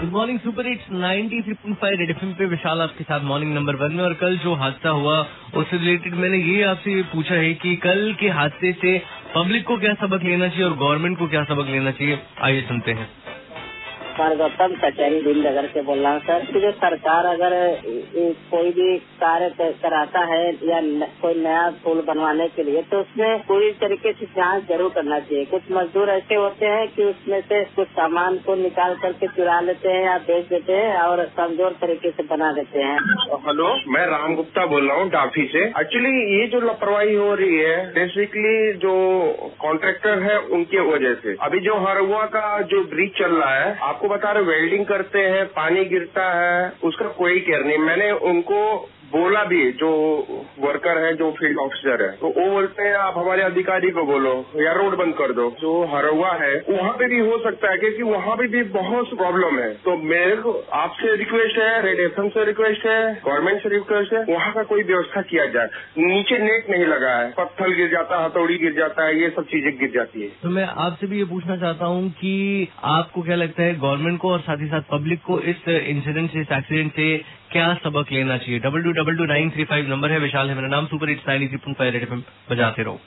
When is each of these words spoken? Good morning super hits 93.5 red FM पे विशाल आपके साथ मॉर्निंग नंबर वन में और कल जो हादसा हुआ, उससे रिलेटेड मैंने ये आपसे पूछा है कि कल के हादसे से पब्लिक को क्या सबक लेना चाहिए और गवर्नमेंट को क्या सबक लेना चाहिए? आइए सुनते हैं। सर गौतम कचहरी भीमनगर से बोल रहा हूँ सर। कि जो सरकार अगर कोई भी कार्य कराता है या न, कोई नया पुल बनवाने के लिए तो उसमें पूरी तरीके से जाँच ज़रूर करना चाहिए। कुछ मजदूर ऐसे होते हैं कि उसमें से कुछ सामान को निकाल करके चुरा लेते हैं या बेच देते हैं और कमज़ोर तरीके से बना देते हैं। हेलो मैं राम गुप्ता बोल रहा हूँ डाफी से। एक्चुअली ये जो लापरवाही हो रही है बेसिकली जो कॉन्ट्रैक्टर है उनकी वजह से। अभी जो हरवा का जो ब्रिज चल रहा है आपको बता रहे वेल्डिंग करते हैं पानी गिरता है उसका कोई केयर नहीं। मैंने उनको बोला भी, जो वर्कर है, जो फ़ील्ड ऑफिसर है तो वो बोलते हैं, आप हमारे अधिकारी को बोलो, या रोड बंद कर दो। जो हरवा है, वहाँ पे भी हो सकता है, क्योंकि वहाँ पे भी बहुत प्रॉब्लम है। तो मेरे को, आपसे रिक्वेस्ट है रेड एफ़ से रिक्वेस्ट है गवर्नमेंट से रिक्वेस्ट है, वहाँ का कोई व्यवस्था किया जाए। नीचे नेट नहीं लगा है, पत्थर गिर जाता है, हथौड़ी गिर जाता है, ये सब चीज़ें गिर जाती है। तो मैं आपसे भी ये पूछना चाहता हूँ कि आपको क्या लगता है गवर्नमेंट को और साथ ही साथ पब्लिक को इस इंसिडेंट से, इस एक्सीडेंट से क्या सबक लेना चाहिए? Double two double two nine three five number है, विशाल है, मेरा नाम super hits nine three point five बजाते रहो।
Good 0.00 0.12
morning 0.12 0.38
super 0.40 0.66
hits 0.66 0.84
93.5 0.92 1.98
red 1.98 2.10
FM 2.10 2.32
पे 2.32 2.46
विशाल 2.46 2.80
आपके 2.80 3.04
साथ 3.04 3.20
मॉर्निंग 3.20 3.54
नंबर 3.54 3.74
वन 3.74 3.92
में 3.92 4.04
और 4.04 4.14
कल 4.14 4.38
जो 4.38 4.54
हादसा 4.54 4.90
हुआ, 4.90 5.26
उससे 5.56 5.76
रिलेटेड 5.76 6.14
मैंने 6.14 6.38
ये 6.38 6.62
आपसे 6.62 7.02
पूछा 7.02 7.34
है 7.34 7.54
कि 7.54 7.76
कल 7.76 8.16
के 8.20 8.28
हादसे 8.28 8.72
से 8.72 9.02
पब्लिक 9.34 9.64
को 9.64 9.76
क्या 9.76 9.94
सबक 9.94 10.22
लेना 10.22 10.48
चाहिए 10.48 10.64
और 10.64 10.76
गवर्नमेंट 10.76 11.18
को 11.18 11.26
क्या 11.26 11.44
सबक 11.44 11.66
लेना 11.66 11.90
चाहिए? 11.90 12.18
आइए 12.42 12.60
सुनते 12.60 12.92
हैं। 12.92 13.08
सर 14.20 14.34
गौतम 14.36 14.72
कचहरी 14.80 15.20
भीमनगर 15.22 15.66
से 15.66 15.82
बोल 15.82 15.98
रहा 15.98 16.12
हूँ 16.12 16.20
सर। 16.20 16.44
कि 16.46 16.60
जो 16.60 16.70
सरकार 16.72 17.26
अगर 17.26 17.54
कोई 18.50 18.70
भी 18.70 18.96
कार्य 19.20 19.70
कराता 19.82 20.24
है 20.24 20.40
या 20.64 20.80
न, 20.80 21.06
कोई 21.22 21.34
नया 21.36 21.62
पुल 21.84 22.00
बनवाने 22.08 22.48
के 22.48 22.62
लिए 22.62 22.82
तो 22.90 23.00
उसमें 23.00 23.38
पूरी 23.42 23.70
तरीके 23.80 24.12
से 24.12 24.26
जाँच 24.34 24.66
ज़रूर 24.68 24.90
करना 24.90 25.18
चाहिए। 25.20 25.44
कुछ 25.52 25.70
मजदूर 25.72 26.10
ऐसे 26.10 26.34
होते 26.34 26.66
हैं 26.66 26.86
कि 26.88 27.04
उसमें 27.04 27.40
से 27.42 27.62
कुछ 27.76 27.88
सामान 27.92 28.36
को 28.46 28.54
निकाल 28.56 28.94
करके 29.02 29.26
चुरा 29.30 29.58
लेते 29.60 29.88
हैं 29.88 30.04
या 30.04 30.18
बेच 30.28 30.44
देते 30.48 30.72
हैं 30.74 30.98
और 30.98 31.24
कमज़ोर 31.38 31.76
तरीके 31.80 32.10
से 32.10 32.22
बना 32.26 32.52
देते 32.52 32.82
हैं। 32.82 32.98
हेलो 33.46 33.72
मैं 33.88 34.06
राम 34.08 34.36
गुप्ता 34.36 34.66
बोल 34.66 34.88
रहा 34.88 34.98
हूँ 34.98 35.08
डाफी 35.10 35.46
से। 35.54 35.64
एक्चुअली 35.80 36.12
ये 36.34 36.46
जो 36.48 36.60
लापरवाही 36.66 37.14
हो 37.14 37.34
रही 37.36 37.58
है 37.60 37.78
बेसिकली 37.94 38.54
जो 38.84 38.94
कॉन्ट्रैक्टर 39.60 40.22
है 40.22 40.38
उनकी 40.52 40.86
वजह 40.92 41.14
से। 41.24 41.36
अभी 41.42 41.60
जो 41.62 41.80
हरवा 41.80 42.24
का 42.30 42.46
जो 42.70 42.84
ब्रिज 42.86 43.18
चल 43.18 43.34
रहा 43.34 43.54
है 43.56 43.76
आपको 43.90 44.08
बता 44.10 44.30
रहे 44.32 44.42
वेल्डिंग 44.44 44.84
करते 44.86 45.18
हैं 45.26 45.44
पानी 45.52 45.84
गिरता 45.86 46.24
है 46.34 46.72
उसका 46.84 47.08
कोई 47.18 47.40
केयर 47.40 47.64
नहीं। 47.64 47.78
मैंने 47.78 48.10
उनको 48.28 48.60
बोला 49.10 49.42
भी, 49.44 49.60
जो 49.72 49.90
वर्कर 50.58 50.98
है, 50.98 51.12
जो 51.14 51.30
फ़ील्ड 51.32 51.58
ऑफिसर 51.58 52.02
है 52.02 52.10
तो 52.16 52.28
वो 52.30 52.50
बोलते 52.50 52.82
हैं, 52.82 52.94
आप 52.96 53.18
हमारे 53.18 53.42
अधिकारी 53.42 53.90
को 53.90 54.04
बोलो, 54.04 54.34
या 54.56 54.72
रोड 54.72 54.96
बंद 54.98 55.14
कर 55.14 55.32
दो। 55.32 55.48
जो 55.60 55.72
हरवा 55.86 56.32
है, 56.42 56.54
वहाँ 56.70 56.92
पे 56.92 57.08
भी 57.08 57.18
हो 57.20 57.38
सकता 57.38 57.70
है, 57.70 57.78
क्योंकि 57.78 58.02
वहाँ 58.02 58.36
पे 58.36 58.46
भी 58.48 58.62
बहुत 58.70 59.16
प्रॉब्लम 59.16 59.58
है। 59.58 59.72
तो 59.84 59.96
मेरे 60.04 60.36
को, 60.36 60.52
आपसे 60.74 61.14
रिक्वेस्ट 61.16 61.58
है 61.58 61.82
रेड 61.82 62.00
एफ़ 62.00 62.20
से 62.30 62.44
रिक्वेस्ट 62.44 62.86
है 62.86 63.00
गवर्नमेंट 63.26 63.62
से 63.62 63.68
रिक्वेस्ट 63.68 64.12
है, 64.12 64.24
वहाँ 64.26 64.52
का 64.54 64.62
कोई 64.64 64.82
व्यवस्था 64.82 65.22
किया 65.22 65.46
जाए। 65.46 65.68
नीचे 65.98 66.38
नेट 66.38 66.70
नहीं 66.70 66.86
लगा 66.86 67.16
है, 67.16 67.30
पत्थर 67.30 67.74
गिर 67.74 67.90
जाता 67.90 68.18
है, 68.18 68.24
हथौड़ी 68.24 68.56
गिर 68.58 68.74
जाता 68.74 69.06
है, 69.06 69.20
ये 69.20 69.30
सब 69.30 69.46
चीज़ें 69.46 69.72
गिर 69.78 69.90
जाती 69.94 70.22
है। 70.22 70.28
तो 70.42 70.48
मैं 70.50 70.64
आपसे 70.78 71.06
भी 71.06 71.18
ये 71.18 71.24
पूछना 71.24 71.56
चाहता 71.56 71.86
हूँ 71.86 72.08
कि 72.12 72.68
आपको 72.92 73.22
क्या 73.22 73.36
लगता 73.36 73.62
है 73.62 73.74
गवर्नमेंट 73.80 74.18
को 74.20 74.32
और 74.32 74.40
साथ 74.40 74.60
ही 74.60 74.66
साथ 74.66 74.90
पब्लिक 74.90 75.22
को 75.22 75.40
इस 75.40 75.68
इंसिडेंट 75.68 76.30
से, 76.30 76.40
इस 76.40 76.52
एक्सीडेंट 76.52 76.92
से 76.92 77.38
क्या 77.52 77.74
सबक 77.74 78.12
लेना 78.12 78.38
चाहिए? 78.38 78.58
Double 78.58 78.82
two 78.82 78.92
double 78.92 79.16
two 79.16 79.24
nine 79.24 79.50
three 79.50 79.64
five 79.64 79.88
number 79.88 80.12
है, 80.12 80.18
विशाल 80.18 80.48
है, 80.48 80.54
मेरा 80.54 80.68
नाम 80.68 80.86
super 80.86 81.10
hits 81.10 81.28
nine 81.28 81.48
three 81.48 81.56
point 81.56 81.78
five 81.78 82.24
बजाते 82.50 82.82
रहो। 82.82 83.00